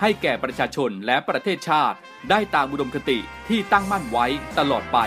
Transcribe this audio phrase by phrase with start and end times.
[0.00, 1.98] ให้แก่ประชาชนและประเทศชาติ
[2.30, 3.18] ได้ตามอุดมคติ
[3.48, 4.26] ที่ตั้งมั่นไว้
[4.58, 4.98] ตลอดไป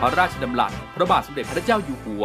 [0.00, 2.24] พระราชดำรัสพระบาทสมเด็จพระเจ้าอยู่หัว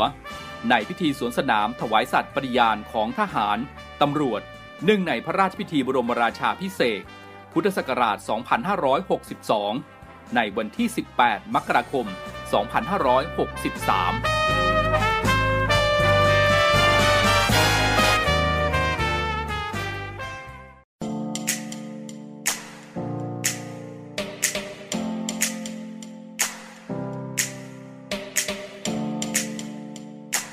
[0.69, 3.57] ในพิธีสวนสนามถวายสัตย์ปฏิญาณของทหาร
[4.01, 4.41] ตำรวจ
[4.83, 7.03] เนื่องในพระราชพิธีบรมราชาพิเศษ
[7.53, 8.17] พุทธศักราช
[9.85, 10.87] 2562 ในวันที่
[11.21, 12.05] 18 มกราคม
[14.65, 14.68] 2563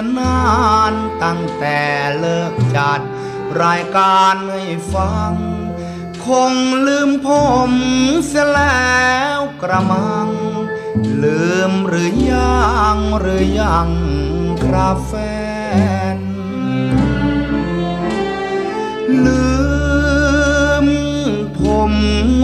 [0.00, 0.40] ยนา
[0.92, 1.80] นตั้งแต่
[2.18, 3.00] เลิกจัด
[3.62, 5.32] รายการให้ฟัง
[6.24, 6.52] คง
[6.86, 7.28] ลืมผ
[7.70, 7.70] ม
[8.26, 10.28] เสียแล้วกระมัง
[11.22, 13.88] ลืมหรือยังหรือยัง
[14.64, 15.12] ครับแฟ
[16.16, 16.18] น
[19.26, 19.48] ลื
[20.84, 20.86] ม
[21.58, 21.92] ผม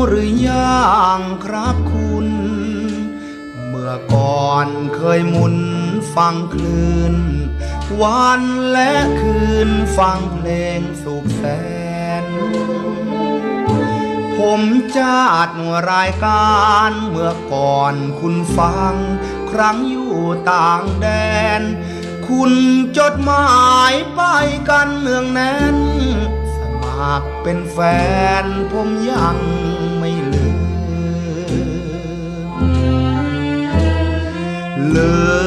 [0.07, 0.85] หรือยั
[1.17, 2.27] งครับคุณ
[3.69, 5.57] เมื่อก่อนเคยมุน
[6.15, 7.17] ฟังคลื่น
[8.03, 8.43] วัน
[8.73, 10.49] และคืนฟังเพล
[10.79, 11.45] งสุขแส
[12.23, 12.25] น
[14.39, 14.61] ผม
[14.99, 15.49] จัด
[15.91, 18.95] รายการเมื่อก่อนคุณฟัง
[19.51, 20.17] ครั้งอยู่
[20.53, 21.07] ต่างแด
[21.61, 21.63] น
[22.29, 22.53] คุณ
[22.99, 24.23] จดหมายไป
[24.69, 25.77] กันเนืองแน่น
[26.57, 27.79] สมัครเป็นแฟ
[28.43, 29.37] นผมยัง
[29.99, 30.59] ไม่ลืม
[34.95, 35.13] ลื
[35.45, 35.46] ม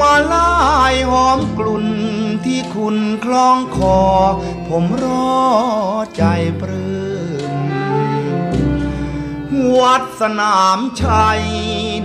[0.00, 0.54] มาลา
[0.92, 1.86] ยหอมกลุ่น
[2.44, 4.00] ที่คุณคล้องคอ
[4.68, 5.04] ผมร
[5.34, 5.36] อ
[6.16, 6.24] ใจ
[6.60, 6.96] ปลื้
[9.50, 11.42] มวัดสนามชัย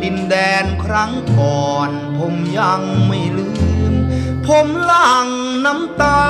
[0.04, 3.52] ดินแดนครั้งก่อน ผมยังไม่ลื
[3.92, 3.94] ม
[4.48, 5.28] ผมหลัง
[5.66, 6.22] น้ำตา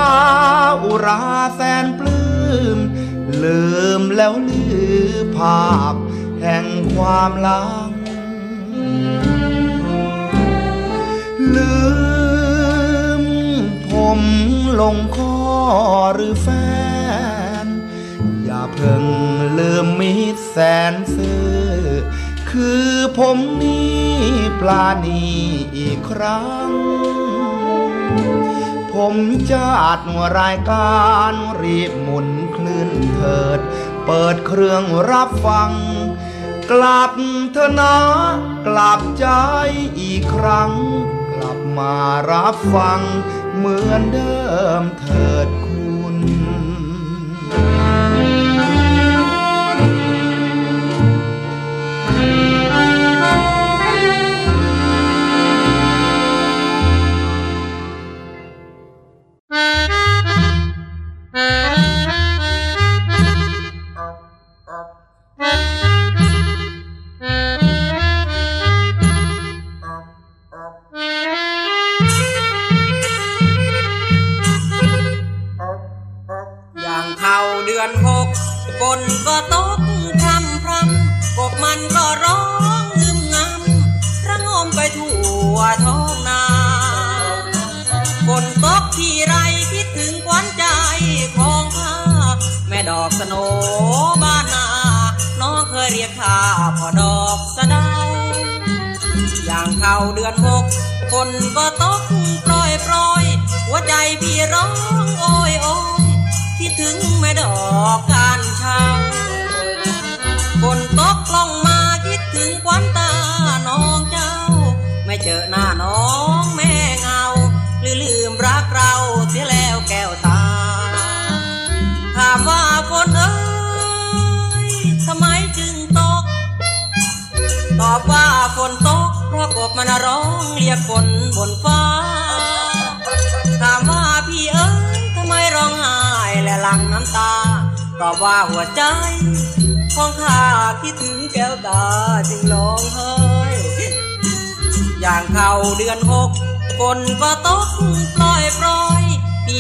[0.84, 1.24] อุรา
[1.56, 2.30] แสนปลื้
[2.75, 2.78] ม
[3.44, 3.63] ลื
[4.00, 4.63] มแล้วลื
[5.06, 5.96] อภาพ
[6.42, 7.90] แห่งความลัง
[11.57, 11.75] ลื
[13.21, 13.24] ม
[13.92, 14.19] ผม
[14.81, 15.38] ลงคอ
[16.13, 16.48] หรือแฟ
[17.63, 17.65] น
[18.44, 19.06] อย่าเพิ่ง
[19.57, 20.57] ลืมมิตรแส
[20.92, 21.51] นซื่อ
[22.51, 24.01] คือผมนี่
[24.59, 25.25] ปลาณี
[25.77, 26.69] อีกครั้ง
[28.94, 29.15] ผม
[29.51, 30.01] จะอัด
[30.39, 31.01] รายกา
[31.31, 33.59] รรีบหมุนคลื่นเถิด
[34.06, 35.71] เปิดเครื่องรับฟัง
[36.71, 37.13] กลับ
[37.53, 37.98] เถอนะ
[38.68, 39.27] กลับใจ
[40.00, 40.71] อีกครั้ง
[41.41, 41.95] กลับมา
[42.31, 43.01] รับฟัง
[43.55, 44.35] เหมือนเดิ
[44.81, 45.47] มเถิด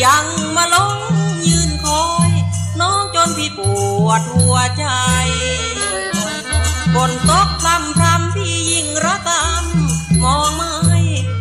[0.03, 0.99] ยังมาลง
[1.47, 2.31] ยืนคอย
[2.79, 3.59] น้องจนพี่ป
[4.05, 4.85] วดหัวใจ
[6.95, 10.73] บนตกพรำพรำพี่ยิ่งระกำมองไม่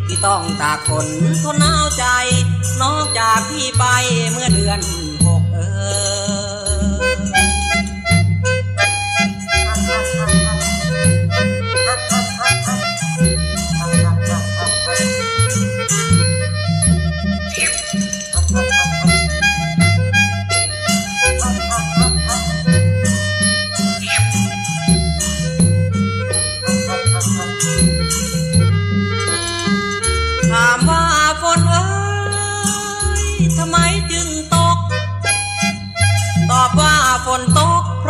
[0.06, 1.08] พี่ต้องตากฝน
[1.42, 2.04] ทนหนาวใจ
[2.82, 3.84] นอกจากพี่ไป
[4.30, 4.80] เมื่อเดือน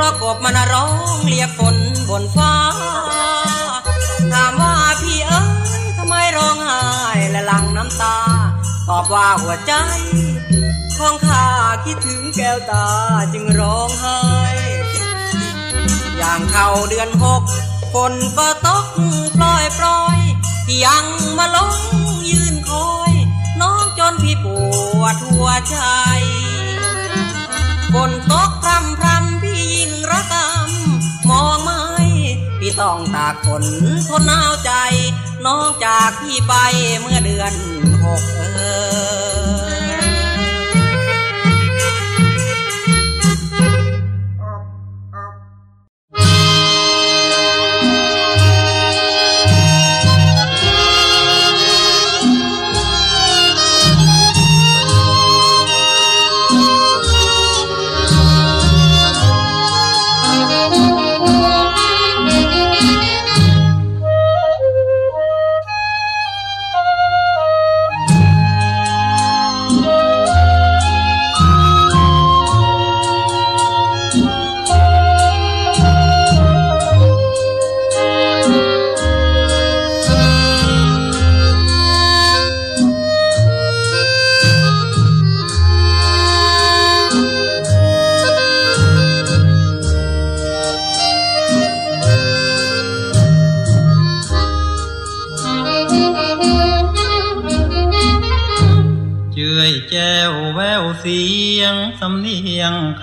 [0.00, 1.76] ราะกบมันร้องเรียกฝน
[2.08, 2.54] บนฟ้า
[4.32, 5.42] ถามว่าพี่เอ้
[5.82, 6.80] ยทำไมร้องไห้
[7.30, 8.18] และหลั่งน้ำตา
[8.88, 9.72] ตอบว่าหัวใจ
[10.98, 11.46] ของข้า
[11.84, 12.86] คิดถึงแก้วตา
[13.32, 14.20] จึงร้องไห้
[16.16, 17.42] อย่างเข้าเดือนหก
[17.94, 18.86] ฝนก็ตก
[19.36, 20.18] ปล่อยปล่อย
[20.84, 21.04] ยัง
[21.38, 21.76] มาลง
[22.30, 23.12] ยืนคอย
[23.60, 24.46] น้องจนพี่ป
[25.00, 25.78] วดหัวใจ
[27.94, 28.50] ฝนตก
[32.80, 33.64] ต้องตากฝน
[34.08, 34.72] ทนหนาวใจ
[35.46, 36.54] น้องจากพี่ไป
[37.00, 37.52] เมื่อเดือน
[38.04, 38.22] หก
[38.54, 38.60] เอ
[39.48, 39.49] อ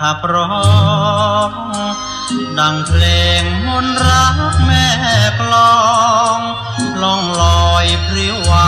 [0.00, 0.52] ขับร้อ
[1.48, 1.50] ง
[2.58, 3.04] ดังเพล
[3.40, 4.86] งมนต์รักแม่
[5.40, 5.78] กลอ
[6.36, 6.38] ง
[7.02, 8.52] ล่องลอยพริ้วว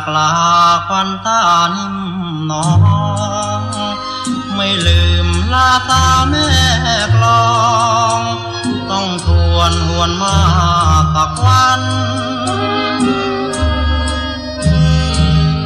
[0.00, 0.34] จากลา
[0.88, 1.40] ควันตา
[1.76, 1.96] นิ่ม
[2.50, 2.70] น้อ
[3.58, 3.60] ง
[4.54, 6.48] ไม่ลืมลาตาแม่
[7.14, 7.44] กลอ
[8.18, 8.20] ง
[8.90, 10.38] ต้องทวนหวนมา
[11.14, 11.82] สักวัน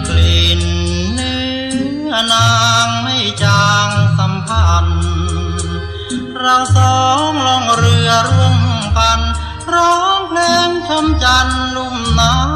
[0.09, 0.63] กลิ่น
[1.15, 1.43] เนื้
[2.11, 2.51] อนา
[2.85, 3.89] งไม่จาง
[4.19, 5.03] สัมพันธ์
[6.39, 8.57] เราสองลองเรือร่วม
[8.99, 9.21] กัน
[9.75, 12.54] ร้องเพลงช้ำจันลุ่มน้ำ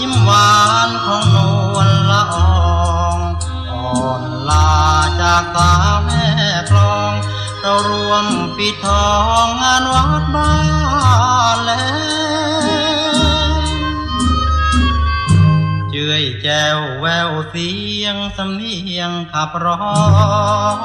[0.00, 0.52] ยิ้มหวา
[0.88, 1.36] นของน
[1.74, 2.48] วลละออ
[3.14, 3.18] ง
[3.70, 4.70] อ่อนลา
[5.20, 5.72] จากตา
[6.04, 6.24] แม่
[6.70, 7.12] กลอง
[7.60, 8.24] เรารวม
[8.56, 9.10] ปิดทอ
[9.44, 10.52] งงานวัดบ้า
[11.54, 11.84] นแล้
[12.44, 13.58] ว
[15.90, 19.84] เจือยแจวแววเสียงสำเนียงขับร้อ
[20.76, 20.78] ง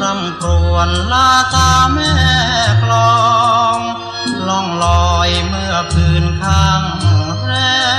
[0.00, 2.12] รำครวญลาตาแม่
[2.82, 3.14] กลอ
[3.76, 3.78] ง
[4.46, 6.82] ล่องลอยเมื่อคืนข้าง
[7.44, 7.52] แร
[7.90, 7.91] ม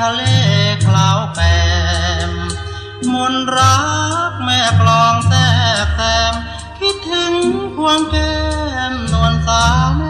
[0.00, 0.22] ทะเล
[0.86, 1.40] คลาวแป
[2.30, 2.32] ม
[3.12, 3.78] มนรั
[4.30, 5.32] กแม่กลองแท
[5.84, 6.00] บแซ
[6.30, 6.32] ม
[6.78, 7.32] คิดถึง
[7.76, 8.36] ควงแก้
[8.90, 10.07] มนวลสาว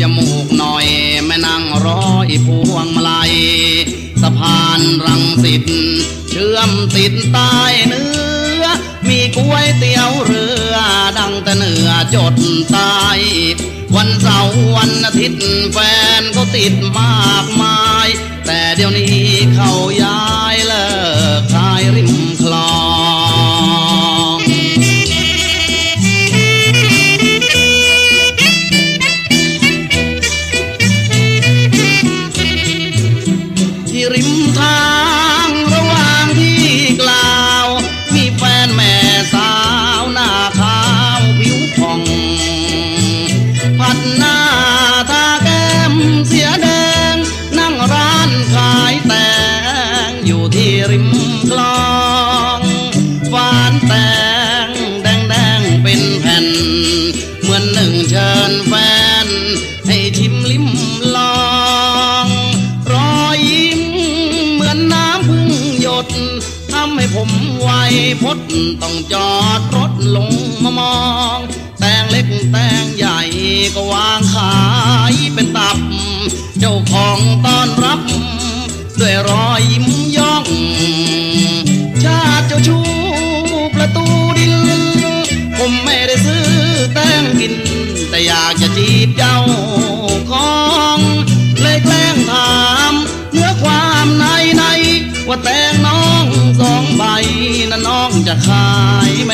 [0.00, 0.86] จมูกหน่อย
[1.26, 3.32] แม่นั่งร้อยพวงมาลัย
[4.22, 5.64] สะพานรังสิต
[6.30, 7.56] เชื่อมติดใต้
[7.88, 8.10] เนื้
[8.62, 8.64] อ
[9.08, 10.74] มีก๋วยเตี๋ยวเรือ
[11.18, 12.34] ดังแต่เหนือจด
[12.72, 12.96] ใต้
[13.96, 15.78] วันเสาร์วันอาทิตย์แฟ
[16.20, 18.08] นก็ติดมากมาย
[18.46, 19.18] แต่เดี๋ยวนี้
[19.54, 19.72] เขา
[20.02, 20.24] ย้า
[20.54, 20.86] ยเลิ
[21.40, 22.63] กขายริมคลอง
[68.34, 70.96] วยพดต้องจอดรถลงมามอ
[71.36, 71.38] ง
[71.78, 73.20] แตงเล็กแตงใหญ่
[73.74, 74.54] ก็วางขา
[75.12, 75.78] ยเป็นตับ
[76.58, 78.00] เจ้าของต้อนรับ
[79.00, 79.86] ด้วยรอยยิ้ม
[80.16, 80.44] ย่อง
[82.02, 82.78] ชาติเจ้าชู
[83.74, 84.06] ประตู
[84.38, 84.54] ดิน
[85.58, 86.46] ผมไม่ได้ซื้อ
[86.94, 87.54] แตงกิน
[88.10, 89.36] แต่อยากจะจีบเจ้า
[98.42, 99.32] น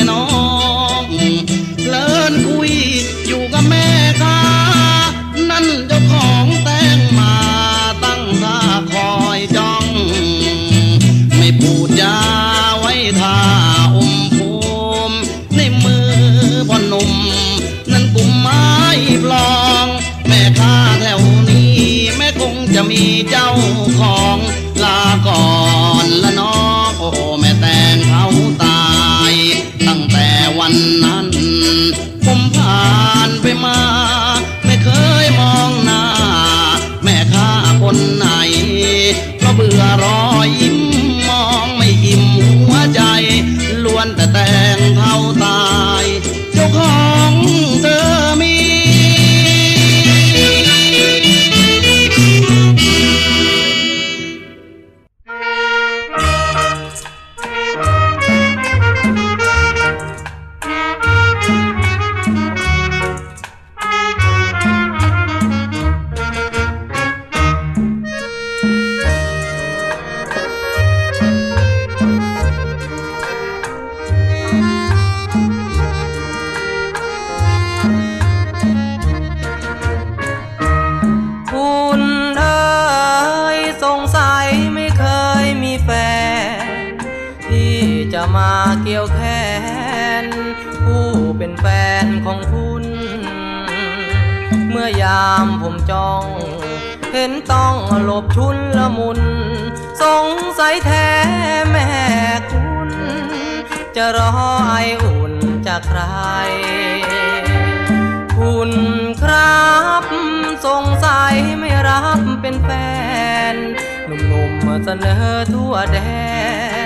[114.83, 115.99] เสนอทั่วแด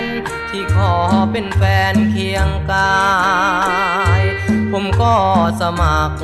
[0.02, 0.04] น
[0.50, 0.94] ที่ขอ
[1.32, 1.62] เป็นแฟ
[1.94, 3.04] นเคียงกา
[4.20, 4.22] ย
[4.72, 5.16] ผมก็
[5.62, 6.18] สมัคร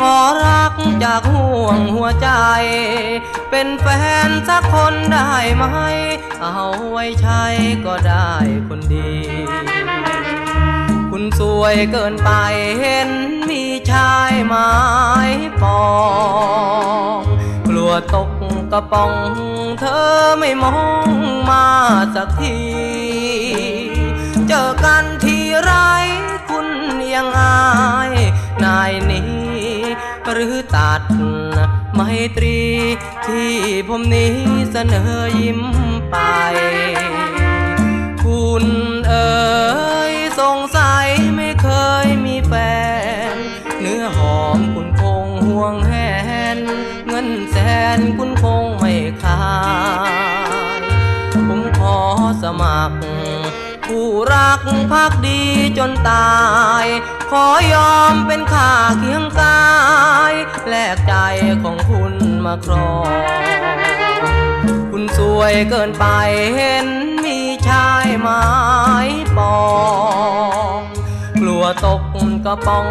[0.00, 0.16] ขอ
[0.46, 2.30] รักจากห่วงหัวใจ
[3.50, 3.86] เป็นแฟ
[4.26, 5.64] นสักคนได้ไหม
[6.40, 7.44] เอาไว้ใช้
[7.86, 8.32] ก็ได้
[8.68, 9.12] คนดี
[11.10, 12.30] คุณสวยเกินไป
[12.80, 13.10] เห็น
[13.50, 14.72] มีชายไม้
[15.62, 15.84] ปอ
[17.18, 17.20] ง
[17.68, 18.30] กลัวตก
[18.72, 19.12] กระป๋อง
[19.80, 20.02] เธอ
[20.38, 21.08] ไม่มอง
[21.50, 21.66] มา
[22.14, 22.58] สักที
[24.48, 25.72] เจอกันทีไร
[26.48, 26.68] คุณ
[27.14, 27.60] ยังอา
[28.10, 28.12] ย
[28.64, 29.30] นายนี้
[30.32, 31.02] หรือตัด
[31.94, 32.00] ไม
[32.36, 32.60] ตรี
[33.26, 33.52] ที่
[33.88, 34.34] ผมนี้
[34.72, 35.60] เสนอยิ้ม
[36.10, 36.16] ไป
[38.22, 38.64] คุณ
[39.08, 39.30] เอ๋
[40.12, 41.68] ยสงสัยไม่เค
[42.04, 42.52] ยมีแฟ
[43.34, 43.36] น
[43.80, 45.92] เนื้อหอมคุณคงห่วงแห
[46.56, 46.60] น
[47.90, 49.44] นแสนคุณคงไม่ขา
[50.80, 50.82] ย
[51.48, 51.98] ผมขอ
[52.42, 52.96] สมัคร
[53.86, 54.60] ผู้รัก
[54.92, 55.40] พักดี
[55.78, 56.38] จนตา
[56.82, 56.86] ย
[57.30, 59.62] ขอยอมเป็นข้าเคียงกา
[60.30, 60.34] ย
[60.68, 61.14] แลกใจ
[61.62, 63.06] ของคุณมาครอง
[64.90, 66.06] คุณสวยเกินไป
[66.56, 66.86] เห็น
[67.24, 68.44] มีชายไม้
[69.36, 69.58] ปอ
[70.78, 70.80] ง
[71.40, 72.02] กลัวตก
[72.44, 72.86] กระป๋อง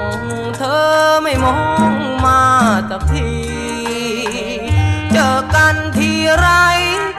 [0.58, 0.82] เธอ
[1.24, 1.60] ไม่มอ
[1.92, 1.94] ง
[2.26, 2.42] มา
[2.90, 3.59] สักที
[5.40, 6.48] อกันทีไร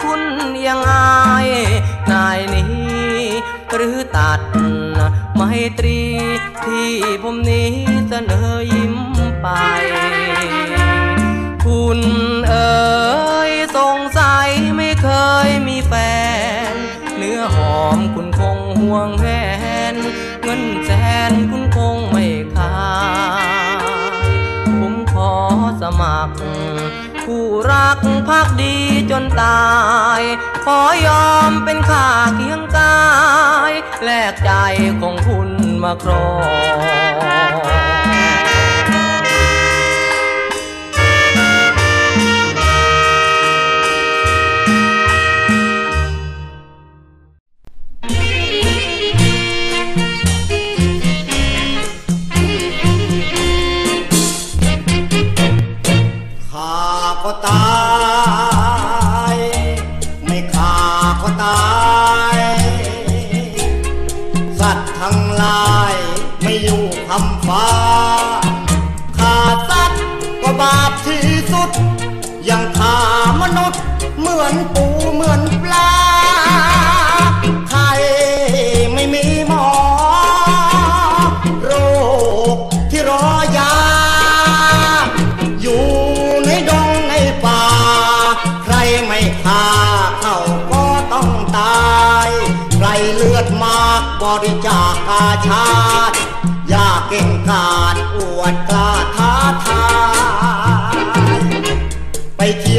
[0.03, 0.23] คุณ
[0.67, 1.49] ยังอาย
[2.13, 3.21] นายนี้
[3.75, 4.41] หรือตัด
[5.35, 5.41] ไม
[5.79, 6.01] ตรี
[6.65, 6.91] ที่
[7.23, 7.73] ผมนี้
[8.09, 8.95] เสนอยิ้ม
[9.41, 9.47] ไป
[11.65, 12.01] คุณ
[12.49, 12.81] เอ๋
[13.51, 15.09] ยสงสัยไม่เค
[15.47, 15.93] ยมีแฟ
[16.73, 16.75] น
[17.17, 19.27] เนื้อหอมคุณคงห่วงแห
[19.93, 19.95] น
[20.43, 20.91] เงินแส
[21.31, 21.60] นคุณ
[28.61, 28.75] ดี
[29.11, 29.62] จนตา
[30.18, 30.20] ย
[30.64, 33.01] ขอยอมเป็นข้าเคียงกา
[33.70, 33.73] ย
[34.05, 34.51] แลกใจ
[35.01, 35.51] ของคุณ
[35.83, 36.27] มาครอ
[37.77, 37.80] ง
[72.48, 72.96] ยังขา
[73.40, 73.81] มนุษย์
[74.18, 75.90] เหมือนปูเหมือนปลา
[77.68, 77.81] ใคร
[78.94, 79.68] ไม่มีหมอ
[81.64, 81.72] โร
[82.55, 82.57] ค
[82.90, 83.26] ที่รอ
[83.59, 83.74] ยา
[85.61, 85.85] อยู่
[86.46, 87.62] ในดงในป่า
[88.64, 88.74] ใคร
[89.05, 89.64] ไม่ฆ่า
[90.20, 90.37] เขา
[90.72, 91.88] ก็ต้องตา
[92.26, 92.29] ย
[92.76, 95.68] ใครเลือดมากบริจาคกาชา
[96.11, 96.16] ติ
[96.72, 97.89] ยาเก่งกา
[102.40, 102.70] ไ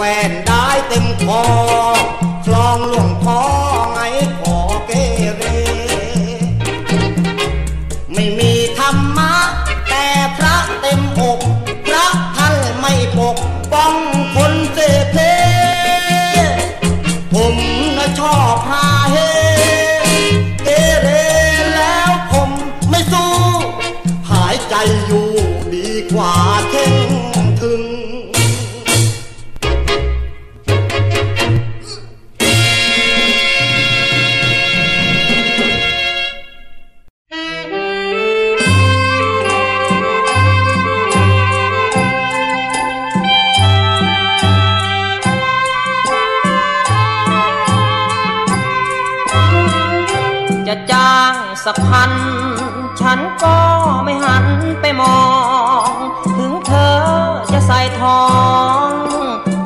[0.00, 0.04] ว
[1.02, 2.21] งให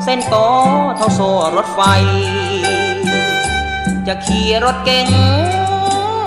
[0.09, 0.37] เส้นโต
[0.97, 1.81] เท่าโซ่รถไฟ
[4.07, 5.07] จะขี่รถเก๋ง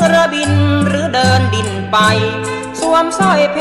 [0.06, 0.52] เรือบิน
[0.86, 1.98] หรือเดินดินไป
[2.80, 3.58] สวมสร้อยเพ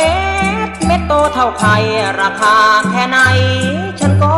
[0.67, 1.75] ชรเม็ดโตเท่าไข่
[2.21, 2.55] ราคา
[2.91, 3.19] แค่ไหน
[3.99, 4.35] ฉันก็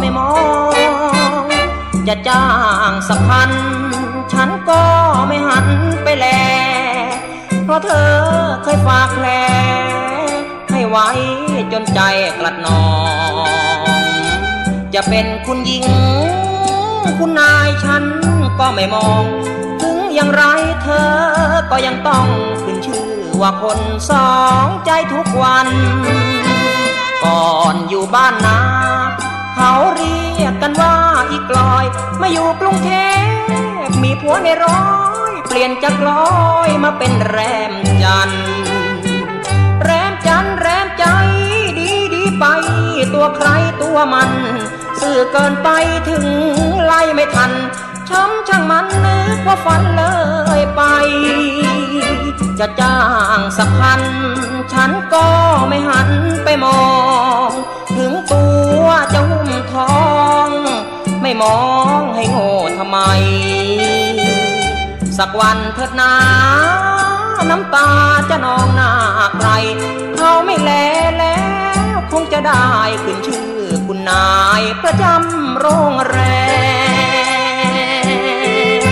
[0.00, 0.30] ไม่มอ
[0.70, 1.44] ง
[2.08, 2.46] จะจ้า
[2.88, 3.50] งสักพัน
[4.32, 4.82] ฉันก็
[5.26, 5.66] ไม่หัน
[6.04, 6.26] ไปแล
[7.64, 8.12] เพราะเธอ
[8.62, 9.26] เคยฝากแผล
[10.72, 11.08] ให้ไว้
[11.72, 12.00] จนใจ
[12.38, 12.82] กลัดนอ
[13.20, 13.21] ง
[14.94, 15.84] จะเป็นคุณหญิง
[17.18, 18.04] คุณนายฉัน
[18.58, 19.24] ก็ไม่มอง
[19.82, 20.42] ถึงอย่างไร
[20.82, 21.10] เธอ
[21.70, 22.26] ก็ยังต้อง
[22.62, 23.06] ขึ้นชื่อ
[23.40, 23.78] ว่าคน
[24.10, 24.32] สอ
[24.64, 25.68] งใจทุกวัน
[27.24, 28.60] ก่อนอยู่บ้านนา
[29.56, 30.96] เขาเรียกกันว่า
[31.30, 31.84] อีกลอย
[32.20, 32.90] มาอยู่กรุงเท
[33.22, 34.84] พมีผัวในร้อ
[35.30, 36.26] ย เปลี่ยนจากลอ
[36.66, 37.38] ยมาเป็นแร
[37.70, 38.61] มจันทร์
[43.14, 43.48] ตัวใคร
[43.82, 44.30] ตัวมัน
[45.00, 45.68] สื่อเกินไป
[46.08, 46.24] ถึง
[46.84, 47.52] ไล่ไม่ทัน
[48.08, 50.04] ช้ำช่างมันนึกว่าฝันเล
[50.58, 50.82] ยไป
[52.58, 52.98] จะจ้า
[53.38, 54.02] งสักพัน
[54.72, 55.26] ฉันก็
[55.68, 56.10] ไม่หัน
[56.44, 56.82] ไปมอ
[57.48, 57.50] ง
[57.96, 58.44] ถึงตั
[58.82, 60.02] วจะหุ้มทอ
[60.46, 60.48] ง
[61.22, 61.60] ไม่มอ
[61.98, 62.98] งให้โง่ทำไม
[65.18, 66.12] สักวันเถิดนา
[67.50, 67.88] น้ำตา
[68.30, 68.90] จะนองหน้า
[69.36, 69.50] ใคร
[70.16, 70.70] เขาไม่แล
[71.18, 71.61] แล้ว
[72.12, 72.66] คงจะได้
[73.04, 74.28] ขึ้นชื่อคุณนา
[74.60, 76.18] ยประจำโรงแร
[78.04, 78.86] ม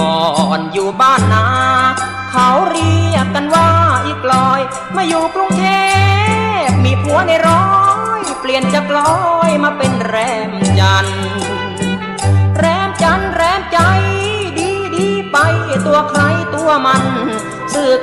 [0.00, 0.20] ก่อ
[0.58, 1.46] นอยู่บ้านนา
[2.30, 3.70] เขาเรียกกันว่า
[4.06, 4.60] อีกลอย
[4.96, 5.66] มาอยู่กรุงเท
[6.66, 7.68] พมีผัวในร้อ
[8.18, 9.14] ย เปลี่ยนจากลอ
[9.48, 10.16] ยมาเป็นแร
[10.50, 10.52] ม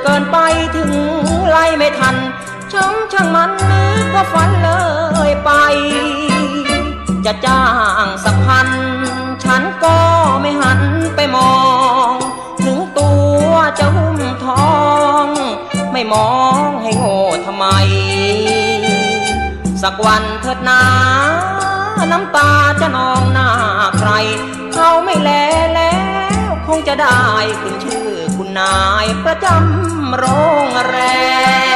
[0.02, 0.38] เกินไป
[0.76, 0.92] ถึง
[1.48, 2.16] ไล่ไม่ทัน
[2.72, 4.70] ช่างช่างมันนึกว่าฝันเล
[5.28, 5.50] ยไป
[7.24, 7.64] จะจ้า
[8.04, 8.68] งสักพัน
[9.44, 9.98] ฉันก็
[10.40, 10.80] ไม่หัน
[11.16, 11.54] ไปมอ
[12.10, 12.12] ง
[12.62, 13.10] ถึงตั
[13.48, 14.70] วจะหุ้มทอ
[15.24, 15.26] ง
[15.92, 16.30] ไม่มอ
[16.64, 17.64] งให้โง่ทำไม
[19.82, 20.82] สักวันเถิดนา
[22.12, 23.48] น้ำตาจะนองหน้า
[23.98, 24.10] ใคร
[24.74, 25.30] เขาไม่แล
[25.74, 25.96] แล้
[26.48, 27.20] ว คงจะได้
[27.60, 28.08] ขึ้นชื่อ
[28.58, 30.24] นายประจำโร
[30.66, 30.96] งแร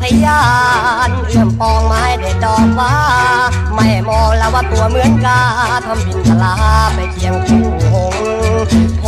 [0.00, 0.42] พยา
[1.08, 2.92] นเอื้อมปองไม้เด็ดดอกฟ้า
[3.74, 5.40] ไม่มองแล้วว่าตัวเหมือนกา
[5.86, 6.54] ทำบินทลา
[6.94, 8.14] ไปเคียงคู่หง
[8.98, 9.04] โพ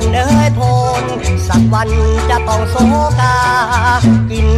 [0.00, 0.60] นเอ้ยโพ
[1.02, 1.04] น
[1.48, 1.90] สักวัน
[2.30, 2.76] จะต้องโศ
[3.20, 3.36] กา
[4.30, 4.48] กิน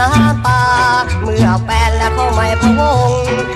[0.00, 0.62] น้ำตา
[1.22, 3.10] เมื่อแฟนและเข้าไม่พะวง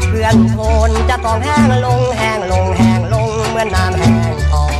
[0.08, 4.70] เพื่อนโพนจะต้องแห้งลงแห้งลงแห้งลงเมื่อน้ำแห้งทอง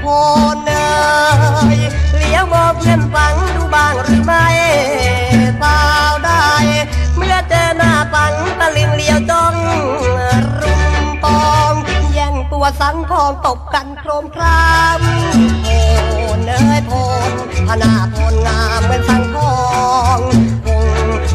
[0.00, 0.06] โพ
[0.54, 0.56] น
[1.74, 1.76] ย
[2.16, 4.46] เลี้ยวมองเพื่อนฟังดูบ้างหรือไม่
[5.60, 5.82] เปล่า
[6.24, 6.46] ได้
[7.16, 9.54] เมื่อเจอหน้าฟังตะลิงเลี้ยวจ้อง
[10.60, 10.82] รุม
[11.24, 11.72] ปอง
[12.12, 15.00] แย่งตัวสังทองตบกันโครมคราม
[16.10, 16.92] โพนเอ้ยพ
[17.28, 17.32] น
[17.68, 19.56] พนาพนงามเหมือนสังทอ
[20.16, 20.18] ง
[20.66, 20.86] คง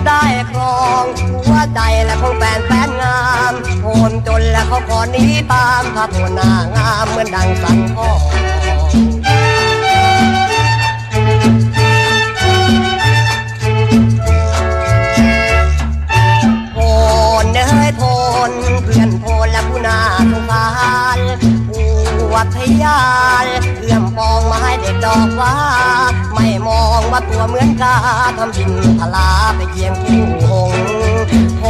[0.08, 1.04] ได้ครอง
[1.46, 3.20] หัวใจและของแฟนแฟนงา
[3.52, 8.20] มโพนจนและเขาขอหนี้ตามถ้าโพนหน้างามเหมือนดังสังทอง
[22.42, 23.02] ปวดทยา
[23.44, 23.46] น
[23.80, 25.56] เอื้อมปองไม้เด็กดอกว่า
[26.34, 27.96] ไม่มองว่าตัวเหมือนกา
[28.38, 31.64] ทำบินทลาไปเคียงคู่หงส์โพ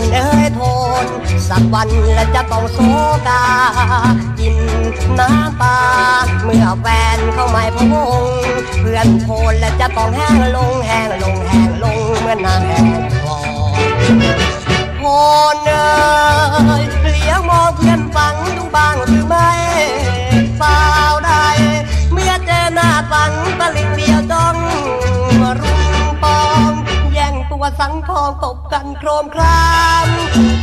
[0.00, 0.60] นเอ้ยโพ
[1.02, 1.04] น
[1.48, 2.78] สักวันและจะต้องโศ
[3.28, 3.44] กา
[4.38, 4.56] กิน
[5.18, 5.78] น้ำตา
[6.44, 8.24] เมื่อแฟนเข้าไม่พวง
[8.80, 12.84] เพื่อนโพนและจะต้องแห้งลงแห้งลงแห้งลงเหมื่อนน้ำแห้ง
[13.22, 13.38] คอ
[14.98, 15.02] โพ
[15.54, 16.84] นเอ้ย
[17.16, 19.50] ลียวมองเพื่อนฟังดูบ้างหรือไม่
[20.58, 20.82] เปล่า
[21.24, 21.46] ได้
[22.12, 24.56] เมื่อเจอหน้าฟังตะลิงเดียวจ้อง
[25.40, 25.82] มารุม
[26.22, 26.70] ปอง
[27.12, 29.66] แย่งตัวสังทองตบกันโครมครา
[30.04, 30.06] ม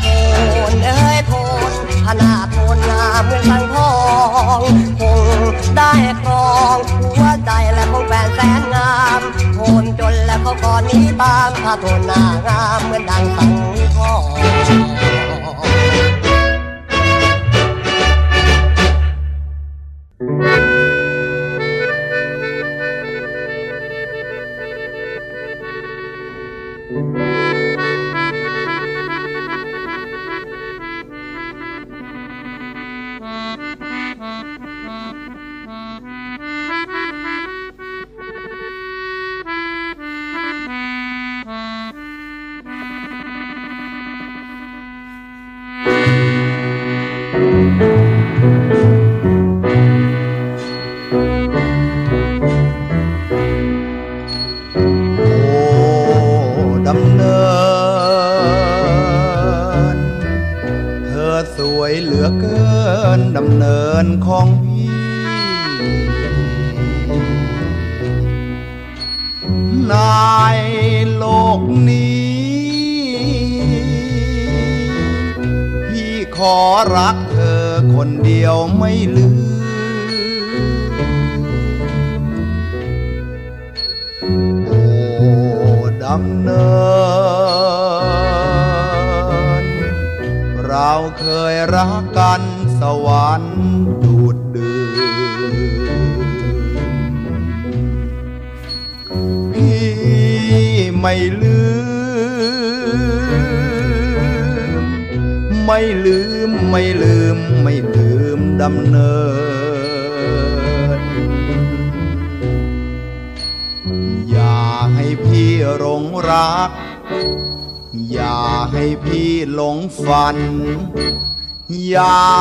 [0.02, 1.32] โพนเอ้ยโพ
[1.70, 3.94] นพขนาดโทนงามเหมือนสังทอ
[4.58, 4.62] ง
[5.00, 5.20] คง
[5.78, 5.92] ได้
[6.24, 6.78] ครอง
[7.16, 9.22] หัวใจและคงแฟนแสนงาม
[9.56, 13.52] โทนจนแล้วเขาก็หนี้ตามถ้าโทนหน้างามเหมือนดังสัง
[13.96, 14.24] ทอง
[20.25, 20.83] โ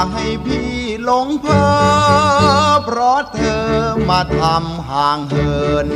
[0.03, 0.73] อย่าให้พี่
[1.05, 1.67] หลงเพ้อ
[2.85, 3.67] เพราะเธอ
[4.09, 5.91] มาทำห่างเหิน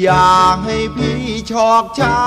[0.00, 0.32] อย่า
[0.64, 2.20] ให้พี่ชอกช้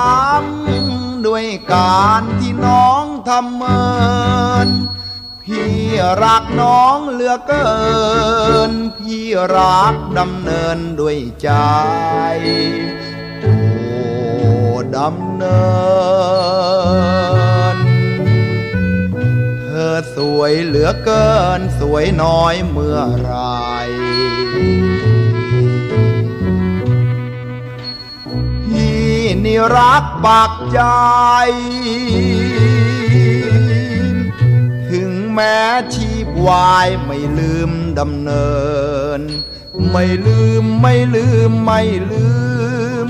[0.56, 3.86] ำด้วยการที่น้องทำเมิ
[4.66, 4.68] น
[5.42, 5.72] พี่
[6.22, 7.70] รักน้องเหลือเกิ
[8.70, 9.24] น พี่
[9.56, 11.50] รักดำเนินด้วยใจ
[13.40, 13.54] โอ้
[14.96, 15.60] ดำเนิ
[17.25, 17.25] น
[20.38, 23.32] วยเหลือเกินสวยน้อยเมื่อไร
[28.64, 30.80] พี่นี่รักปากใจ
[34.90, 35.58] ถึงแม้
[35.94, 38.48] ชีพวายไม่ลืมดำเนิ
[39.18, 39.20] น
[39.90, 42.28] ไม่ลืมไม่ลืมไม่ลื
[43.06, 43.08] ม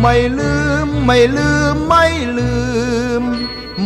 [0.00, 0.54] ไม่ลื
[0.86, 2.06] มไม่ลืมไม่
[2.38, 2.54] ลื
[3.20, 3.24] ม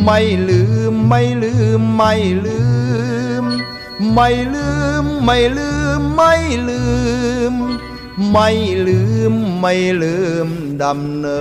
[0.04, 0.62] ไม่ลื
[0.92, 2.14] มไม่ลืมไม่
[2.46, 2.60] ลื
[3.42, 3.44] ม
[4.14, 4.68] ไม่ลื
[5.02, 6.34] มไม่ลืมไม่
[6.68, 6.82] ลื
[7.52, 7.54] ม
[8.32, 8.48] ไม่
[8.86, 9.00] ลื
[9.32, 10.48] มไม่ลืม
[10.82, 11.40] ดำเนิ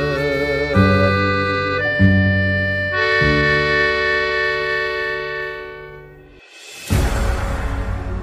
[0.00, 0.01] น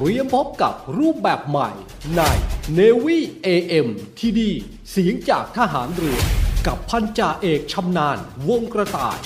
[0.00, 1.70] ตรียมพบกับรูปแบบใหม่
[2.16, 2.22] ใน
[2.78, 4.50] Navy AM ที่ดี
[4.90, 6.20] เสียงจากทหารเรือ
[6.66, 9.18] กับพันจ่าเอกชำนาญวงกระต่าย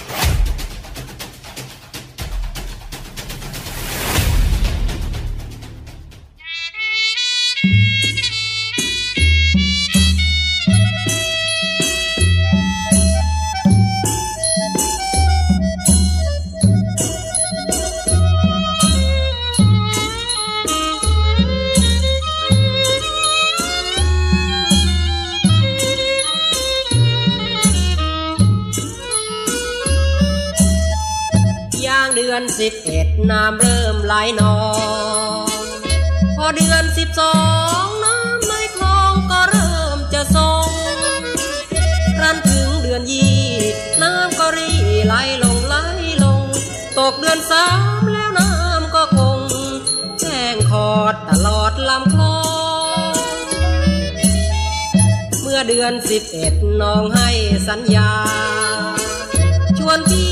[32.63, 34.57] สิบเอ็ดน้ำเริ่มไหลนอ
[35.47, 35.49] ง
[36.37, 37.37] พอเดือนสิบสอ
[37.85, 40.69] งน้ำในคลองก็เริ่มจะทรง
[42.17, 43.43] ครั้นถึงเดือนยี่
[44.03, 44.73] น้ำก็รี
[45.07, 45.77] ไหลลงไหล
[46.25, 46.43] ลง
[46.99, 47.67] ตกเดือนสา
[48.01, 49.41] มแล้วน้ำก็คง
[50.21, 52.39] แห้งขอดตลอดลำคลอ
[53.13, 53.15] ง
[55.41, 57.31] เมื่อเดือนสิบเอ็ดน้องให้
[57.69, 58.11] สัญญา
[59.79, 60.32] ชวนพี่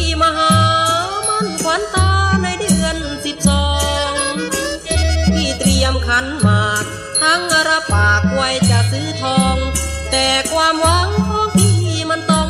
[10.52, 11.76] ความหวังของพี่
[12.10, 12.48] มันต้อง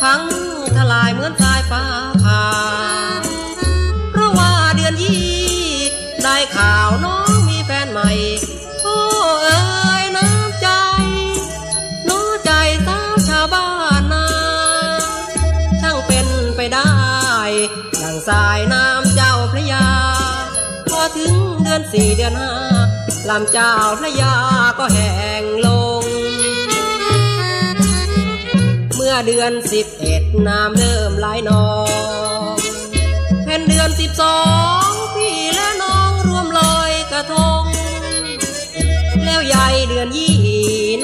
[0.00, 0.22] พัง
[0.76, 1.82] ทลายเหมือนสายฟ้า
[2.22, 2.44] ผ่า
[4.10, 5.24] เพราะว่าเดือนยี่
[6.24, 8.10] ได้ข่าวน้องมีแฟนใหม่
[8.82, 8.98] โอ้
[9.42, 9.60] เอ๋
[10.02, 10.68] ยน้ำใจ
[12.08, 12.50] น้อใจ
[12.86, 13.68] สาวชาวบ้า
[14.00, 14.26] นนา
[15.80, 16.90] ช่างเป็นไปได้
[18.02, 19.86] ดังสายน้ำเจ้าพระยา
[20.90, 22.52] พอถึงเดือนสี่เดือนห้า
[23.28, 24.34] ลำเจ้าพระยา
[24.78, 25.12] ก็แห้
[25.42, 25.81] งลง
[29.12, 31.66] อเดือนสิบเอ็ดน้ำเริ่มไหลนอ
[32.54, 32.56] ง
[33.44, 34.38] เพนเดือนสิบสอ
[34.88, 37.62] งพี่และน้องรวมลอยกระทง
[39.24, 40.36] แล้วใหญ่เดือนยี่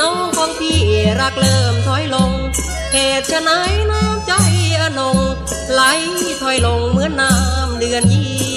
[0.01, 0.81] น้องของพี่
[1.21, 2.31] รักเริ่มถอยลง
[2.93, 3.51] เหตุฉะไหน
[3.91, 4.33] น้ำใจ
[4.81, 5.19] อนง
[5.73, 5.83] ไหล
[6.43, 8.48] ถอยลงเหมือนน้ำเดือนยี่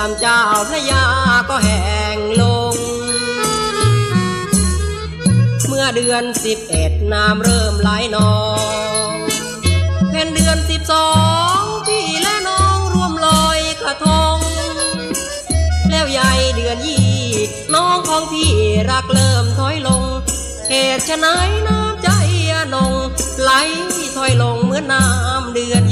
[0.00, 1.04] ลำเจ้าพระยา
[1.48, 1.84] ก็แห้
[2.16, 2.74] งลง
[5.66, 8.34] เมื่อเดือนสิบเอ็ดน้ำเริ่มไหลนอ
[9.14, 9.16] ง
[10.10, 11.10] เพ็นเดือนสิบสอ
[11.60, 14.38] งพี่และน้องร่วมลอยกระทง
[15.90, 17.10] แล้วใหญ่เดือนยี่
[17.74, 18.52] น้องของพี่
[18.90, 20.04] รักเริ่มถอยลง
[20.68, 21.26] เหตุฉะไหน
[21.68, 22.08] น้ำใจ
[22.74, 22.92] นง
[23.42, 23.50] ไหล
[24.16, 25.82] ถอยลงเหมือนน้ำเดือน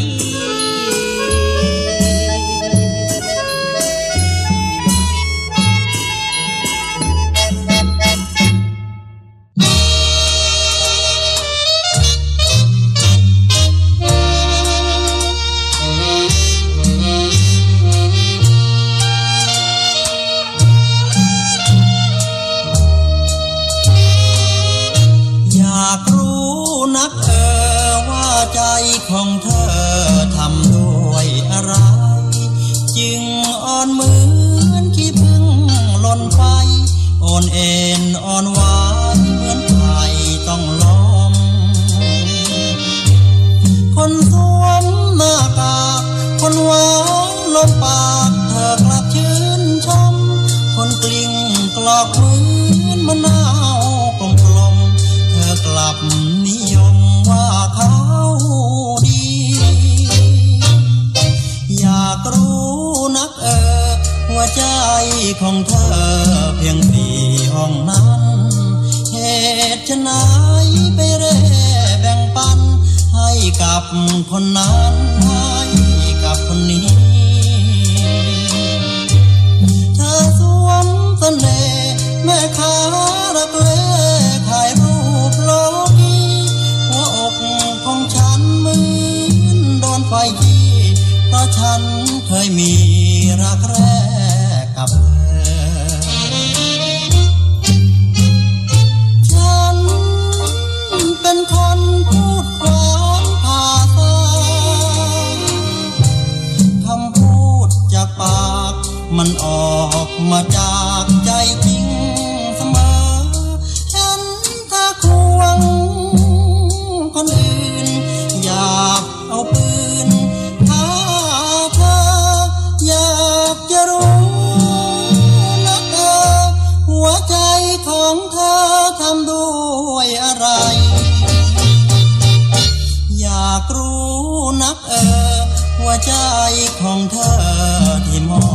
[138.19, 138.49] ที่มอ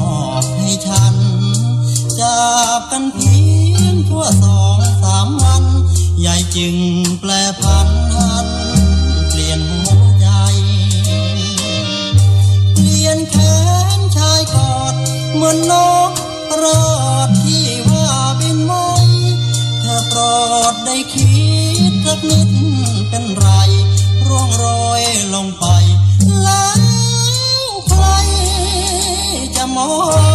[0.43, 1.16] บให้ฉัน
[2.20, 2.43] จา
[2.78, 3.38] กกันเพี
[3.74, 5.64] ยงชั่วสองสามวัน
[6.26, 6.76] ยายจึง
[7.20, 8.47] แปลพันหัน
[9.30, 10.28] เปลี่ยนหัวใจ
[12.74, 13.36] เปลี่ยนแข
[13.97, 14.95] นชายกอด
[15.34, 15.74] เหมือนน
[16.09, 16.11] ก
[16.61, 16.86] รอ
[17.28, 18.09] ดที่ว่า
[18.39, 18.89] บินไม่
[19.80, 20.20] เธอโปร
[20.72, 21.34] ดได้คิ
[21.91, 22.49] ดสักนิด
[23.09, 23.47] เป็นไร
[24.28, 24.66] ร่วงโร
[25.01, 25.03] ย
[25.34, 25.62] ลงไป
[29.84, 30.33] จ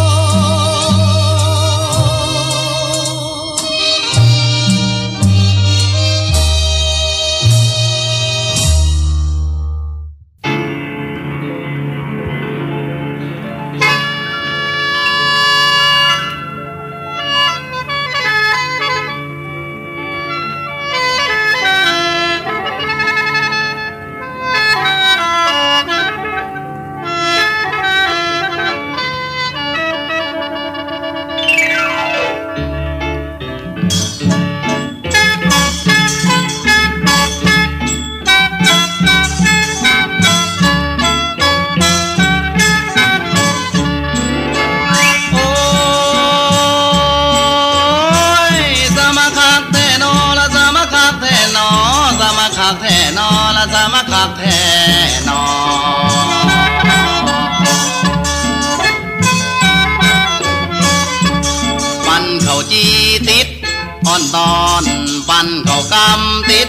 [64.19, 64.85] อ่อนตอน
[65.29, 66.69] ปันเขากำติด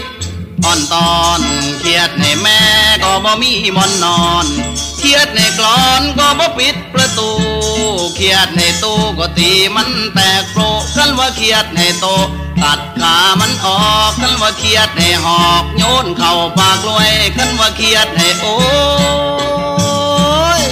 [0.64, 1.40] อ่อนตอน
[1.80, 2.60] เครียดในแม่
[3.02, 4.46] ก็บ่มีมอนนอน
[4.98, 7.30] เครียดในกลอนก็บ่ปิดประตู
[8.16, 10.62] เครียดในตู้ก็ตีมันแตกโปร
[10.96, 12.06] กันว่าเครียดในโต
[12.62, 13.80] ตัดขามันออ
[14.10, 18.56] กกันว่าเครียดในหอกโยนเข่าปากลวยกันว่าเครียดในโอ้
[20.60, 20.62] ย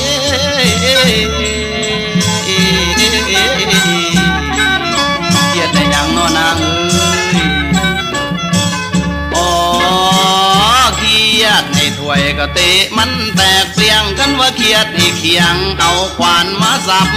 [12.39, 17.09] ก็ตะมันแตกเปลี่ยงกันว่าเครียดให้เคียงเอาขวานมาสับ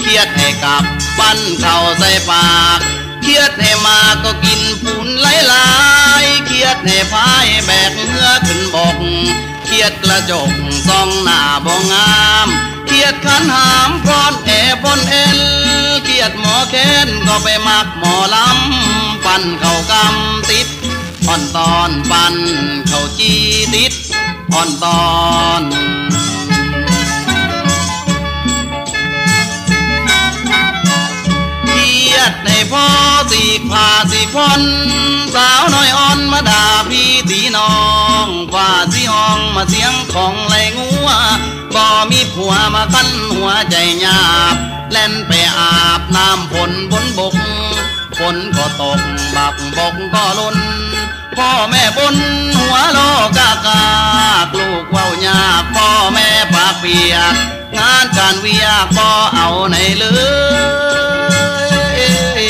[0.00, 0.84] เครียดให้กลับ
[1.18, 2.46] ปั้นเข่าใส่ปา
[2.78, 2.80] ก
[3.22, 5.68] เครียดให้มาก็กินปูนไหลลา
[6.24, 8.98] ยเครียดให้พายแบกเนื้อขึ้นบก
[9.66, 10.50] เครียดกระจก
[10.88, 12.12] ซองหน้าบ่งา
[12.46, 12.48] ม
[12.86, 14.50] เครียดขันหามพรอนแอ
[14.82, 15.38] บนเอล
[16.04, 20.68] เครียดหมอแค้นก็ไปมักหมอลำปั่นเข่ากำติด
[21.26, 22.34] อ่อนตอนปั่น
[22.86, 23.32] เข่าจี
[23.74, 23.92] ติด
[24.52, 25.04] อ่อนตอ
[25.60, 25.62] น
[31.66, 32.86] เครียดในพ่อ
[33.32, 34.62] สีผ่าสีพน
[35.34, 37.74] สาวน้อยอ่อนมาด่าพี่ตีน้อ
[38.24, 41.08] งว่าสีห้องมาเสียงของไหลงัว
[41.74, 44.22] บ่มีผัวมาคันหัวใจหยา
[44.54, 44.56] บ
[44.92, 47.34] เล่นไปอาบน้ำฝนบนบก
[48.18, 49.00] ฝนก็ตก
[49.36, 50.56] บักบกก็ล้น
[51.38, 52.16] พ่อแม่บน
[52.58, 52.98] หัวโล
[53.38, 53.84] กากา
[54.44, 57.34] กลูกเว้ายากพ่อแม่ปากเปียก
[57.78, 60.04] งานการเวียกบ่เอาไหนเล
[62.00, 62.44] ย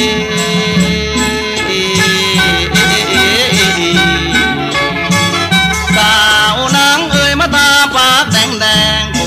[5.97, 6.16] สา
[6.55, 8.66] วนางเอ่ยมาตาปากแดงแด
[9.01, 9.18] งโค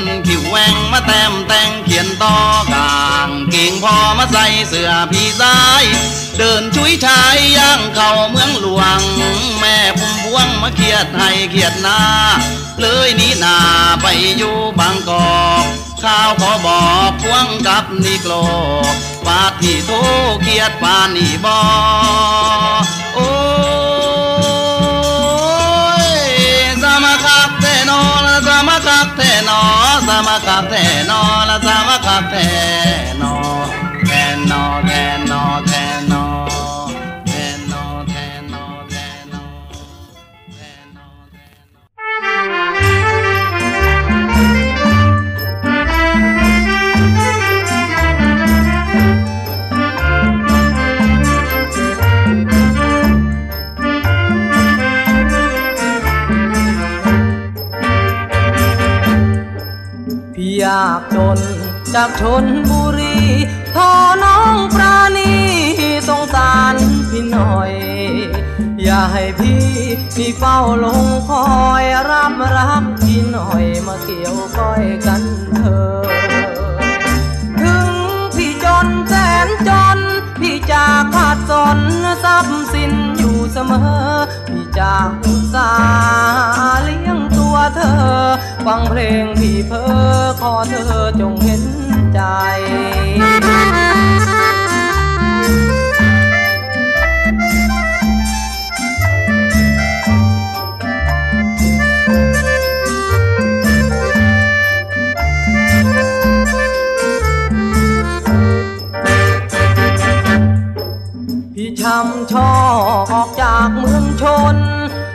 [0.00, 2.36] นผิวแหวงมาแต้มแต่งเขียนต่อ
[2.72, 2.73] ก
[3.56, 5.84] เก่งพอมาใส่เสื้อพี่สาย
[6.38, 9.00] เดินชุยชายย่างเข้าเมืองหลวง
[9.60, 12.00] แม่พุ่มพวงมาเขียดให้เขียดหน้า
[12.80, 13.58] เลยหนี้นา
[14.02, 15.64] ไปอยู่บางกอก
[16.02, 18.32] ข้าวขอบอกพวงกับนิโกล
[19.26, 19.90] ปาที่โท
[20.42, 21.60] เขียดปานี่บอ
[23.14, 23.30] โอ้
[26.06, 26.10] ย
[26.82, 29.62] สามาคักเทนอละสามาคักเทนอ
[30.08, 30.74] สามาคักเท
[31.10, 32.36] นอละสามาคักเท
[32.82, 61.38] นากจน
[61.94, 63.18] จากชนบุรี
[63.74, 63.90] ทอ
[64.24, 65.32] น้องปราณี
[66.08, 66.74] สงสาร
[67.10, 67.72] พี่หน่อย
[68.82, 69.64] อย่าให้พี่
[70.16, 71.46] มีเฝ้าลงคอ
[71.82, 75.22] ยรับรักพี่หน่อยมาเกี่ยวก้อยกัน
[75.56, 76.02] เถอะ
[77.60, 77.90] ถึง
[78.36, 79.14] พี่จนแส
[79.46, 79.98] นจน
[80.40, 81.78] พี่จะขาดสน
[82.24, 84.12] ทรัพย์สินอยู่เสมอ
[84.48, 85.70] พี่จะอุตส่า
[86.58, 87.94] ห์เลี้ยงตัวเธอ
[88.66, 91.64] ฟังเพลงพี่เพ้อขอเธอจงเห็น
[92.14, 92.20] ใจ
[111.54, 112.50] พี่ช้ำชอ
[113.12, 114.56] ออกจากเมืองชน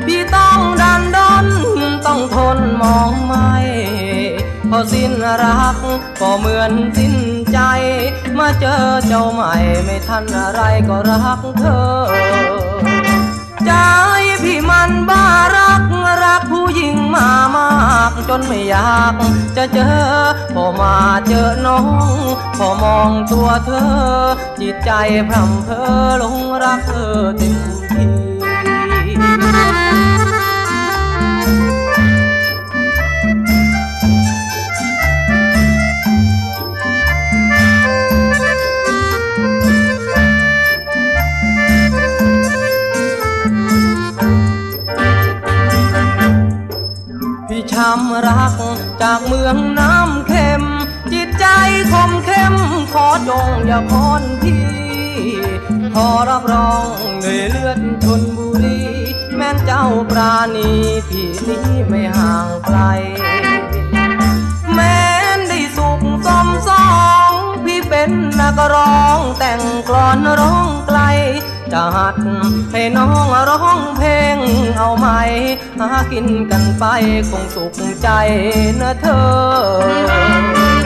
[0.06, 1.29] พี่ต้องดันดอ
[2.34, 3.54] ทนมองไม่
[4.70, 5.12] พอสิ้น
[5.44, 5.78] รัก
[6.22, 7.16] ก็เหมือนสิ้น
[7.52, 7.60] ใจ
[8.38, 8.76] มาเจอ
[9.08, 9.54] เจ้าใหม่
[9.84, 11.80] ไม่ทันอะไรก็รักเธอ
[13.66, 13.72] ใจ
[14.44, 15.24] พี่มันบ้า
[15.56, 15.84] รัก
[16.24, 17.70] รักผู้หญิงมามา
[18.10, 19.14] กจนไม่อยาก
[19.58, 19.94] จะเจอ
[20.54, 20.96] พอมา
[21.28, 21.82] เจอน้อ
[22.16, 22.18] ง
[22.58, 23.84] พอมองตัวเธอ
[24.60, 24.92] จิตใจ
[25.28, 25.80] พร่ำเพอ
[26.20, 27.06] หลงรักเธอ
[27.38, 27.56] เต็ม
[27.92, 48.54] ที่ำรัก
[49.02, 50.64] จากเมืองน้ำเค็ม
[51.14, 51.46] จิตใจ
[51.92, 52.56] คมเข้ม
[52.94, 54.68] ขอจงอย่าคอนพี่
[55.96, 56.86] ขอรับรอง
[57.24, 58.82] ด้วยเลือดชนบุรี
[59.36, 60.72] แม่นเจ้าปราณี
[61.08, 62.80] พี่นี้ไม่ห่างไกล
[64.74, 65.00] แม้
[65.38, 66.90] นได้สุขสมสอ
[67.30, 67.32] ง
[67.66, 71.00] พี่เป็นนักร้องแต่งกลอนร้องไกล
[71.74, 72.16] จะหัด
[72.72, 74.38] ให้น้องร้องเพลง
[74.78, 75.08] เอาไหม
[75.80, 76.86] หากินกันไป
[77.30, 78.08] คงสุขใจ
[78.82, 80.79] นะเธอ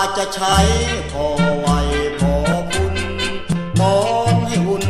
[0.00, 0.56] เวลาใช้
[1.10, 1.26] พอ
[1.60, 1.68] ไหว
[2.18, 2.34] พอ
[2.72, 2.94] คุณ
[3.80, 3.98] มอ
[4.30, 4.84] งให้หุ่น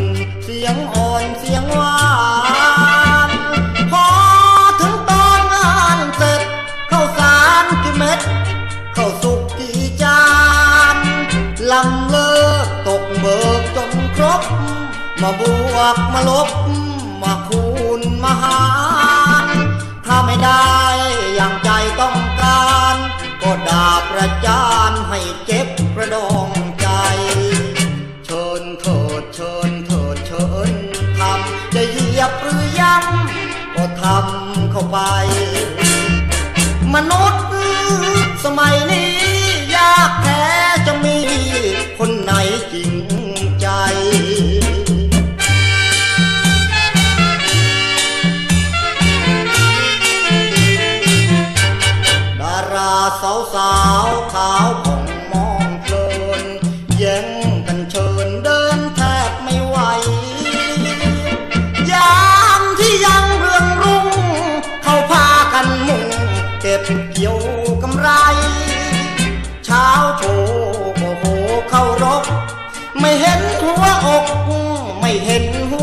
[0.45, 1.97] เสียงอ่อนเสียงหวา
[3.29, 3.31] น
[3.93, 4.07] พอ
[4.81, 6.41] ถึงตอนงานเสร็จ
[6.89, 8.21] เข้าสารกี่เม็ด
[8.95, 10.23] เข้าสุกกี่จา
[10.95, 10.97] น
[11.73, 12.33] ลำเลิ
[12.65, 14.43] กตกเบิกจนครบ
[15.23, 15.43] มาบ
[15.75, 16.49] วกมาลบ
[17.23, 17.65] มาคู
[17.99, 18.61] ณมาหา
[19.45, 19.47] ร
[20.07, 20.80] ถ้าไม่ได้
[23.71, 26.51] ด่าประจานให้เจ็บกระดอง
[26.81, 26.87] ใจ
[28.25, 30.71] เชิญเถิดเชิญเถิดเชิญ
[31.19, 33.05] ทำจะเหยียบหรือย้ง
[33.75, 34.99] ก็ทำเข้าไป
[36.95, 37.50] มนุษย์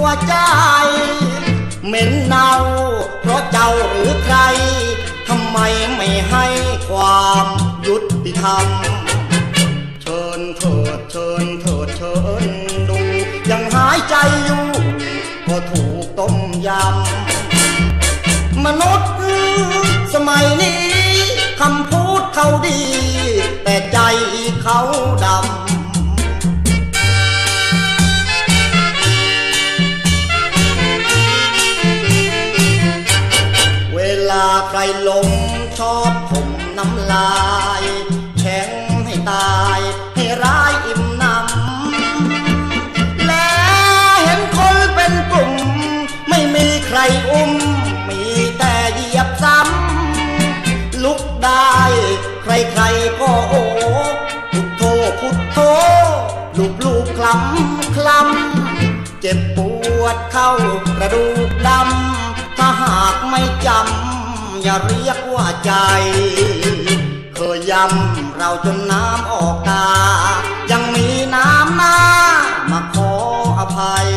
[0.08, 0.36] วใจ
[1.88, 2.51] เหม็นเน่า
[3.22, 4.38] เพราะเจ้าหรือใคร
[5.28, 5.58] ทำไม
[5.95, 6.45] ไม่ให้
[6.89, 7.45] ความ
[7.88, 8.68] ยุติธรรม
[10.01, 12.43] เชิญเถิดเชิญเถิดเชิญ
[12.89, 12.99] ดู
[13.51, 14.66] ยังหายใจอยู่
[15.47, 16.36] ก็ถูกต้ม
[16.68, 19.12] ยำ มนุษย์
[20.14, 20.82] สมัยนี้
[21.62, 22.82] คำพูดเขาดี
[23.64, 23.99] แต่ใจ
[24.64, 24.80] เขา
[25.26, 25.77] ดำ
[34.80, 35.30] ใครลง
[35.80, 36.48] ชอบผม
[36.78, 37.36] น้ำลา
[37.82, 37.84] ย
[38.40, 38.70] แข็ง
[39.06, 39.80] ให้ตาย
[40.16, 43.48] ให้ร้ายอิ่มนำและ
[44.24, 45.54] เห็นคนเป็นกลุ่ม
[46.30, 47.00] ไม่มีใคร
[47.30, 47.52] อุ้ม
[48.10, 48.24] มี
[48.58, 51.76] แต่เหยียบซ้ำลุกได้
[52.44, 53.64] ใครๆก็โอ้
[54.52, 54.84] พุทโธ
[55.20, 55.58] พุทโธ
[56.58, 59.58] ลูบลูบคลำคลำเจ็บป
[60.02, 60.50] วดเข้า
[60.98, 64.07] กระดูกดำถ้าหากไม่จำ
[64.68, 65.72] จะเรียกว่าใจ
[67.36, 69.88] เคยย้ำเราจนน้ำออกตา
[70.72, 71.97] ยังมีน้ำหน้า
[72.72, 73.11] มาขอ
[73.59, 74.07] อภัย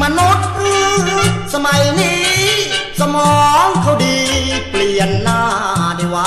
[0.00, 0.46] มนุษย์
[1.54, 2.24] สมัยนี้
[3.00, 4.18] สมองเขาดี
[4.70, 5.42] เปลี่ยนหน้า
[5.96, 6.18] ได้ไว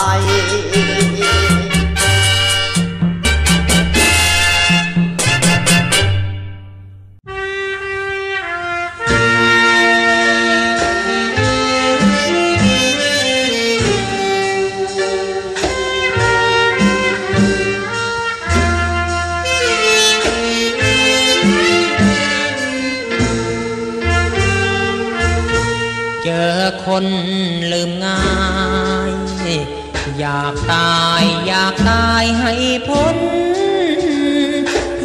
[31.66, 32.53] ายอยากตายให้
[32.88, 33.18] พ้น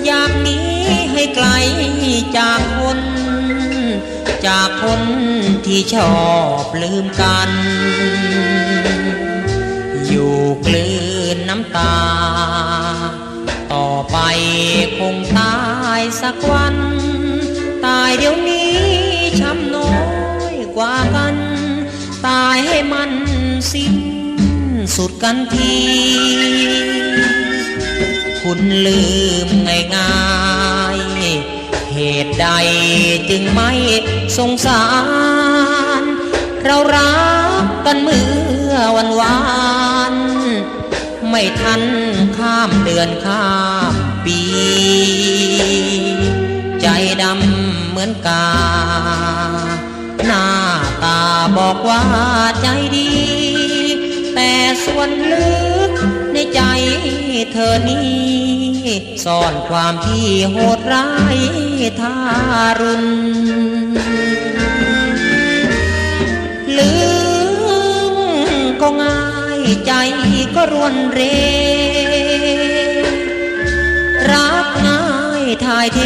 [0.06, 0.60] อยากหนี
[1.12, 1.48] ให้ไกล
[2.36, 3.00] จากคน
[4.46, 5.02] จากคน
[5.66, 6.18] ที่ชอ
[6.62, 7.50] บลืมกัน
[10.08, 10.36] อยู่
[10.66, 10.88] กลื
[11.36, 11.96] นน้ำตา
[13.72, 14.16] ต่อไป
[14.98, 15.58] คงตา
[15.98, 16.76] ยสักวัน
[17.86, 18.74] ตายเดี๋ยวนี้
[19.40, 19.96] ช้ำน้อ
[20.52, 21.36] ยกว่ากัน
[22.26, 23.10] ตายให้มัน
[23.72, 23.94] สิ้น
[24.96, 25.78] สุดกันที
[28.40, 29.02] คุณลื
[29.46, 29.48] ม
[29.96, 30.14] ง่า
[30.96, 32.46] ยๆเหตุใด
[33.30, 33.70] จึงไม่
[34.38, 34.84] สงสา
[36.00, 36.02] ร
[36.64, 37.16] เรารั
[37.62, 38.26] กกันเมื่
[38.70, 39.38] อวันวา
[40.12, 40.14] น
[41.30, 41.82] ไม่ทัน
[42.36, 43.48] ข้ามเดือนข้า
[43.92, 44.40] มปี
[46.82, 46.86] ใจ
[47.22, 48.46] ดำเหมือนกา
[50.26, 50.44] หน้า
[51.02, 51.20] ตา
[51.58, 52.02] บอกว่า
[52.62, 53.08] ใจดี
[54.84, 55.52] ส่วนลึ
[55.90, 55.92] ก
[56.32, 56.60] ในใจ
[57.52, 58.18] เธอนี้
[59.24, 61.38] ซ่อนความที่โหดร้าย
[62.00, 62.16] ทา
[62.80, 63.04] รุณ
[66.78, 66.94] ลื
[68.12, 68.14] ม
[68.80, 69.20] ก็ง่า
[69.60, 69.92] ยใจ
[70.56, 71.20] ก็รวนเร
[74.32, 75.04] รักง่า
[75.42, 76.00] ยทายเท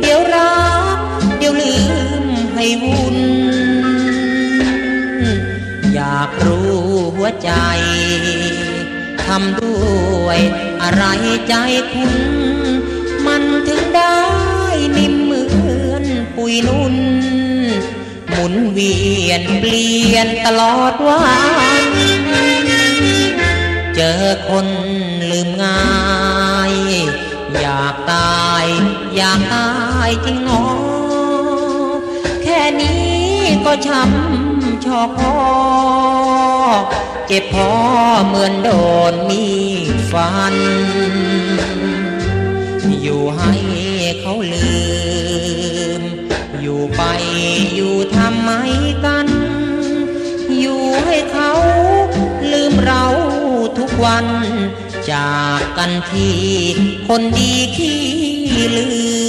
[0.00, 0.60] เดี๋ยวรั
[0.96, 0.98] ก
[1.38, 1.74] เดี๋ยวลื
[2.22, 6.70] มให้วุ่นากรู้
[7.16, 7.50] หัวใจ
[9.24, 9.80] ทำด้
[10.24, 10.38] วย
[10.82, 11.04] อะไร
[11.48, 11.54] ใจ
[11.92, 12.12] คุณ
[13.26, 14.20] มันถึงได้
[14.96, 15.44] นิ่มเหมื
[15.90, 16.04] อน
[16.36, 16.96] ปุยนุ่น
[18.30, 18.96] หมุนเวี
[19.28, 21.24] ยนเปลี่ยนตลอดวั
[21.84, 21.86] น
[23.94, 24.66] เจอคน
[25.30, 25.82] ลืมง่า
[26.72, 26.74] ย
[27.58, 28.66] อยากตาย
[29.16, 29.68] อยากตา
[30.08, 30.64] ยจริงหนอ
[32.42, 33.08] แค่นี้
[33.64, 34.49] ก็ช้ำ
[34.98, 35.38] อบพ่อ
[37.26, 37.70] เจ็บพอ
[38.26, 38.70] เหมือนโด
[39.12, 39.44] นมี
[40.12, 40.54] ฟัน
[43.02, 43.52] อยู่ให้
[44.20, 44.78] เขาลื
[46.00, 46.02] ม
[46.60, 47.02] อยู่ไป
[47.74, 48.50] อยู่ทำไม
[49.04, 49.26] กัน
[50.60, 51.50] อยู่ให้เขา
[52.52, 53.04] ลืมเรา
[53.78, 54.26] ทุกวัน
[55.10, 56.38] จากกันที่
[57.08, 58.00] คนดีขี้
[58.76, 58.88] ลื
[59.18, 59.19] ม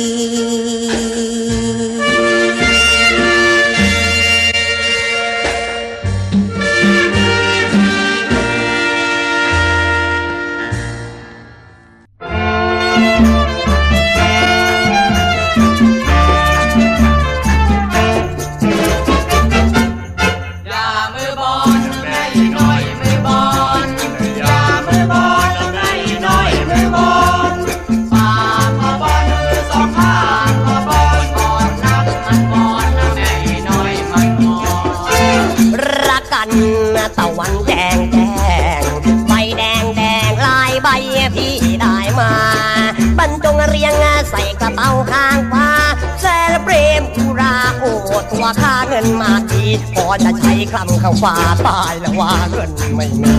[48.59, 49.63] ค่าเงินมาที
[49.95, 51.35] พอจะใช้คำข้างฟ้า
[51.67, 53.35] ตายแล้วว่าเงินไม่มี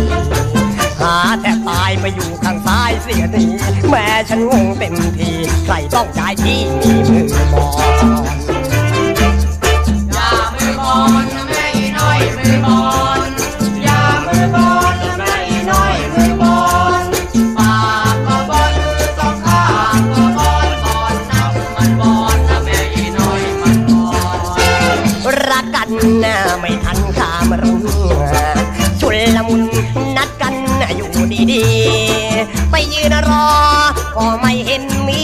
[1.00, 3.44] หาแต่ตายมาอยู่ข้างซ้ายเสียดี
[3.90, 5.30] แม่ฉันงงเต็มที
[5.64, 8.36] ใครต้องจ่ายที่มีมือมอง
[10.14, 11.66] อย่ามือมองนแม่
[11.98, 13.01] น้อยมือมอก
[26.20, 27.82] หน้าไม่ทันขามรุ่ง
[29.00, 29.62] ชุนละมุน
[30.16, 30.54] นัดกัน
[30.96, 31.08] อยู่
[31.52, 33.48] ดีๆ ไปยืนรอ
[34.16, 35.22] ก็ไม่เห็นมี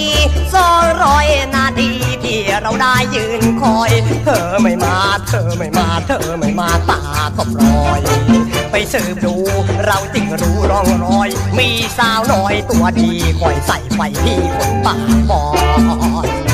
[0.53, 0.69] สอ
[1.05, 1.91] ร้อยนาที
[2.23, 3.91] ที่เราได้ยืนคอย
[4.25, 4.97] เธอไม่มา
[5.29, 7.01] เธอไม่มา เธอไม่มาตา
[7.37, 8.01] ก็ปลอย
[8.71, 9.35] ไปเสืบดู
[9.87, 11.69] เราจึงรู้ร่องรอย มี
[11.99, 13.11] สาวน้อยตัวดี
[13.41, 15.45] คอยใส่ไฟที่คนปากบอ
[16.27, 16.48] ย